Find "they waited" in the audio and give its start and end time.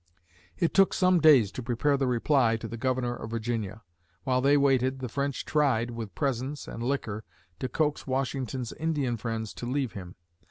4.41-4.97